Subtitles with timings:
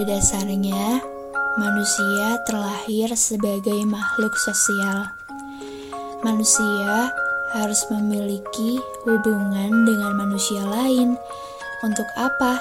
[0.00, 1.04] Pada dasarnya,
[1.60, 5.12] manusia terlahir sebagai makhluk sosial.
[6.24, 7.12] Manusia
[7.52, 11.20] harus memiliki hubungan dengan manusia lain.
[11.84, 12.56] Untuk apa?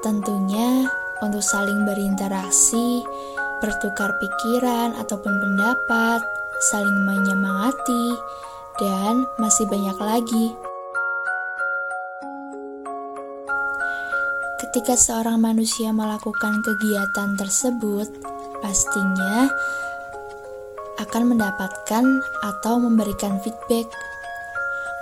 [0.00, 0.88] Tentunya
[1.20, 3.04] untuk saling berinteraksi,
[3.60, 6.24] bertukar pikiran ataupun pendapat,
[6.72, 8.16] saling menyemangati,
[8.80, 10.71] dan masih banyak lagi.
[14.62, 18.06] Ketika seorang manusia melakukan kegiatan tersebut,
[18.62, 19.50] pastinya
[21.02, 22.04] akan mendapatkan
[22.46, 23.90] atau memberikan feedback.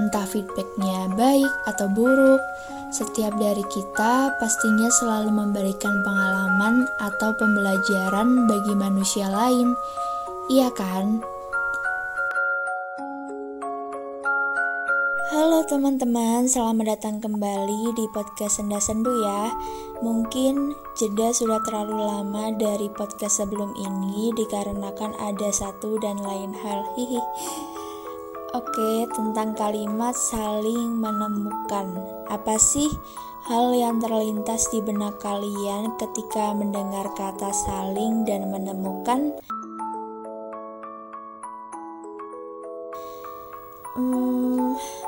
[0.01, 2.41] Entah feedbacknya baik atau buruk,
[2.89, 9.77] setiap dari kita pastinya selalu memberikan pengalaman atau pembelajaran bagi manusia lain.
[10.49, 11.21] Iya kan?
[15.71, 19.55] Teman-teman, selamat datang kembali di podcast Senda Sendu ya.
[20.03, 26.83] Mungkin jeda sudah terlalu lama dari podcast sebelum ini dikarenakan ada satu dan lain hal.
[26.99, 27.23] Hihi.
[28.51, 31.87] Oke, tentang kalimat saling menemukan.
[32.27, 32.91] Apa sih
[33.47, 39.39] hal yang terlintas di benak kalian ketika mendengar kata saling dan menemukan?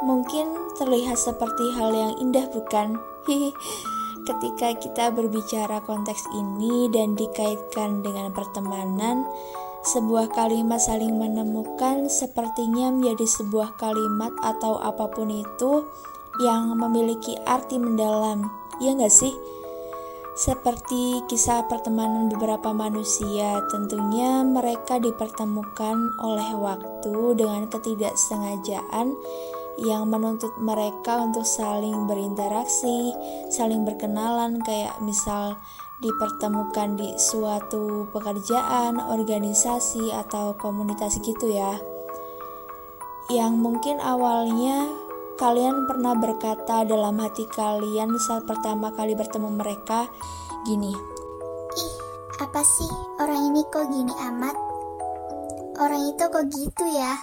[0.03, 2.99] Mungkin terlihat seperti hal yang indah, bukan?
[4.29, 9.27] Ketika kita berbicara konteks ini dan dikaitkan dengan pertemanan,
[9.83, 15.91] sebuah kalimat saling menemukan sepertinya menjadi sebuah kalimat atau apa pun itu
[16.39, 18.47] yang memiliki arti mendalam,
[18.79, 19.35] ya nggak sih?
[20.33, 29.13] Seperti kisah pertemanan beberapa manusia, tentunya mereka dipertemukan oleh waktu dengan ketidaksengajaan
[29.81, 33.15] yang menuntut mereka untuk saling berinteraksi,
[33.49, 35.57] saling berkenalan, kayak misal
[36.03, 41.79] dipertemukan di suatu pekerjaan, organisasi, atau komunitas gitu ya.
[43.31, 44.91] Yang mungkin awalnya
[45.43, 50.07] Kalian pernah berkata dalam hati kalian saat pertama kali bertemu mereka,
[50.69, 50.93] gini,
[51.75, 51.95] Ih,
[52.39, 54.55] apa sih orang ini kok gini amat?
[55.81, 57.17] Orang itu kok gitu ya?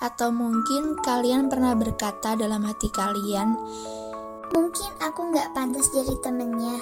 [0.00, 3.56] Atau mungkin kalian pernah berkata dalam hati kalian,
[4.50, 6.74] Mungkin aku nggak pantas jadi temennya.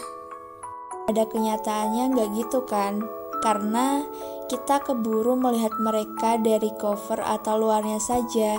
[1.04, 3.04] Ada kenyataannya nggak gitu kan?
[3.44, 4.08] Karena
[4.48, 8.56] kita keburu melihat mereka dari cover atau luarnya saja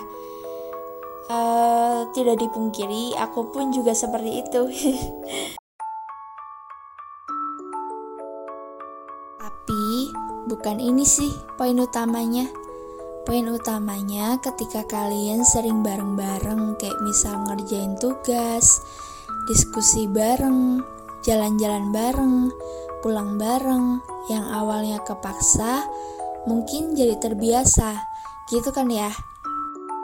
[1.30, 4.66] Uh, tidak dipungkiri, aku pun juga seperti itu.
[9.38, 10.09] Tapi
[10.50, 12.50] bukan ini sih poin utamanya.
[13.30, 18.82] Poin utamanya ketika kalian sering bareng-bareng kayak misal ngerjain tugas,
[19.46, 20.82] diskusi bareng,
[21.22, 22.50] jalan-jalan bareng,
[23.06, 24.02] pulang bareng,
[24.34, 25.86] yang awalnya kepaksa
[26.50, 28.02] mungkin jadi terbiasa.
[28.50, 29.14] Gitu kan ya?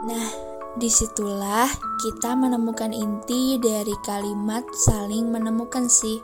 [0.06, 1.66] Nah, Di situlah
[1.98, 6.20] kita menemukan inti dari kalimat saling menemukan sih.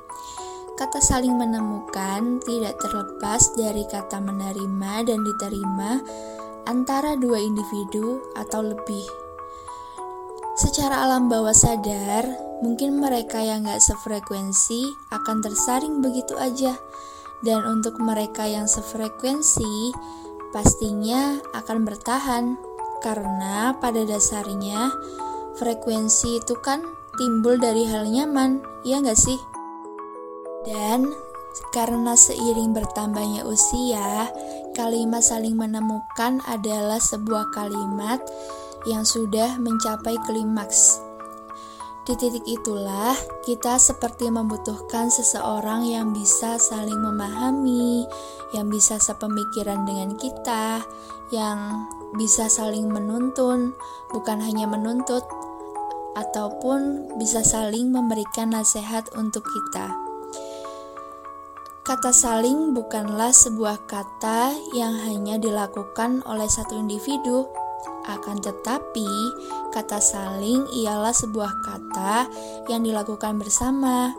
[0.79, 6.05] Kata saling menemukan tidak terlepas dari kata menerima dan diterima
[6.67, 9.07] antara dua individu atau lebih.
[10.59, 12.29] Secara alam bawah sadar,
[12.61, 16.77] mungkin mereka yang gak sefrekuensi akan tersaring begitu aja.
[17.43, 19.91] Dan untuk mereka yang sefrekuensi,
[20.55, 22.45] pastinya akan bertahan
[23.03, 24.95] karena pada dasarnya
[25.59, 26.87] frekuensi itu kan
[27.19, 29.41] timbul dari hal nyaman, ya nggak sih?
[30.63, 31.11] Dan
[31.75, 34.31] karena seiring bertambahnya usia,
[34.73, 38.21] kalimat saling menemukan adalah sebuah kalimat
[38.89, 40.99] yang sudah mencapai klimaks.
[42.03, 43.15] Di titik itulah,
[43.47, 48.03] kita seperti membutuhkan seseorang yang bisa saling memahami,
[48.51, 50.83] yang bisa sepemikiran dengan kita,
[51.31, 51.87] yang
[52.19, 53.79] bisa saling menuntun,
[54.11, 55.23] bukan hanya menuntut,
[56.19, 60.12] ataupun bisa saling memberikan nasihat untuk kita.
[61.83, 67.51] Kata saling bukanlah sebuah kata yang hanya dilakukan oleh satu individu,
[68.07, 69.11] akan tetapi,
[69.75, 72.31] kata saling ialah sebuah kata
[72.71, 74.15] yang dilakukan bersama,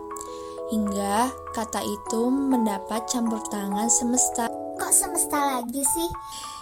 [0.76, 4.52] hingga kata itu mendapat campur tangan semesta.
[4.76, 6.10] Kok semesta lagi sih?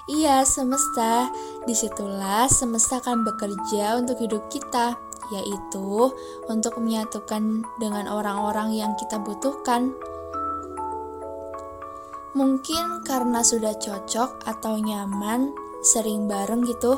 [0.05, 1.33] Iya, semesta.
[1.65, 4.93] Di situlah semesta akan bekerja untuk hidup kita,
[5.33, 6.13] yaitu
[6.45, 9.97] untuk menyatukan dengan orang-orang yang kita butuhkan.
[12.31, 15.51] Mungkin karena sudah cocok atau nyaman,
[15.83, 16.95] sering bareng gitu,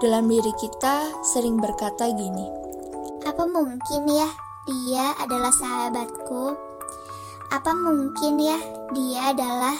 [0.00, 2.48] dalam diri kita sering berkata gini.
[3.28, 4.32] Apa mungkin ya
[4.64, 6.56] dia adalah sahabatku?
[7.52, 8.56] Apa mungkin ya
[8.96, 9.76] dia adalah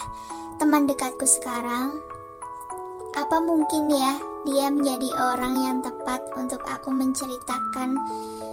[0.61, 1.97] teman dekatku sekarang?
[3.17, 7.97] Apa mungkin ya dia menjadi orang yang tepat untuk aku menceritakan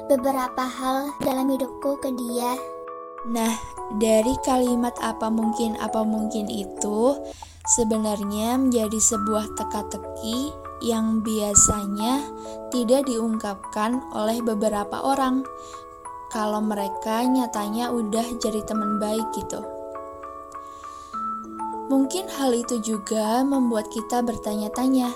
[0.08, 2.79] beberapa hal dalam hidupku ke dia?
[3.28, 3.52] Nah,
[4.00, 7.20] dari kalimat apa mungkin apa mungkin itu
[7.68, 12.24] sebenarnya menjadi sebuah teka-teki yang biasanya
[12.72, 15.44] tidak diungkapkan oleh beberapa orang
[16.32, 19.60] kalau mereka nyatanya udah jadi teman baik gitu.
[21.92, 25.10] Mungkin hal itu juga membuat kita bertanya-tanya,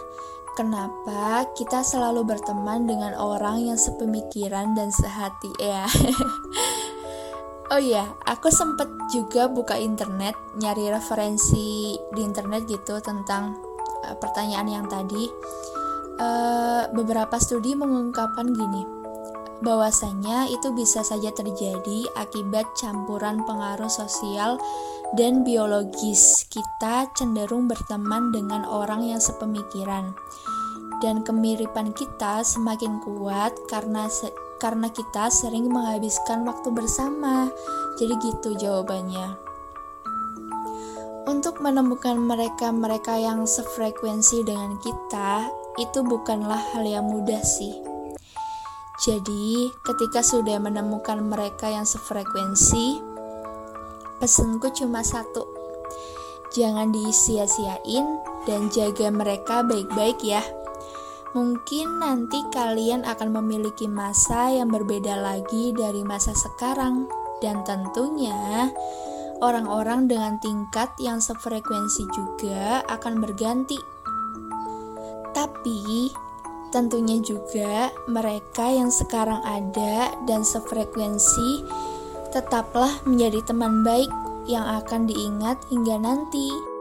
[0.58, 5.86] kenapa kita selalu berteman dengan orang yang sepemikiran dan sehati ya.
[7.70, 13.56] oh iya, aku sempet juga buka internet, nyari referensi di internet gitu tentang
[14.04, 15.30] uh, pertanyaan yang tadi.
[16.14, 18.86] Uh, beberapa studi mengungkapkan gini,
[19.66, 24.60] bahwasanya itu bisa saja terjadi akibat campuran pengaruh sosial
[25.18, 26.46] dan biologis.
[26.46, 30.14] Kita cenderung berteman dengan orang yang sepemikiran.
[31.02, 37.50] Dan kemiripan kita semakin kuat karena se karena kita sering menghabiskan waktu bersama.
[38.00, 39.38] Jadi gitu jawabannya.
[41.24, 45.48] Untuk menemukan mereka-mereka yang sefrekuensi dengan kita,
[45.80, 47.94] itu bukanlah hal yang mudah sih
[48.94, 53.02] jadi, ketika sudah menemukan mereka yang sefrekuensi,
[54.22, 55.42] pesanku cuma satu.
[56.54, 58.06] Jangan disia-siain
[58.46, 60.46] dan jaga mereka baik-baik ya.
[61.34, 67.10] Mungkin nanti kalian akan memiliki masa yang berbeda lagi dari masa sekarang
[67.42, 68.70] dan tentunya
[69.42, 73.82] orang-orang dengan tingkat yang sefrekuensi juga akan berganti.
[75.34, 76.14] Tapi
[76.74, 81.62] Tentunya juga mereka yang sekarang ada dan sefrekuensi
[82.34, 84.10] tetaplah menjadi teman baik
[84.50, 86.73] yang akan diingat hingga nanti.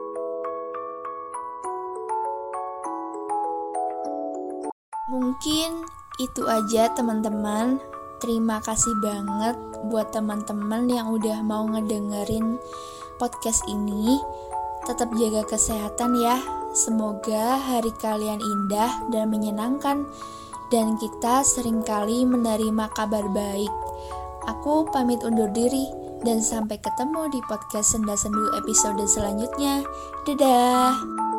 [5.14, 5.86] Mungkin
[6.18, 7.78] itu aja teman-teman.
[8.18, 9.54] Terima kasih banget
[9.86, 12.58] buat teman-teman yang udah mau ngedengerin
[13.22, 14.18] podcast ini.
[14.90, 16.42] Tetap jaga kesehatan ya.
[16.74, 20.10] Semoga hari kalian indah dan menyenangkan
[20.74, 23.70] dan kita sering kali menerima kabar baik.
[24.50, 25.86] Aku pamit undur diri
[26.26, 29.86] dan sampai ketemu di podcast Senda Sendu episode selanjutnya.
[30.26, 31.33] Dadah.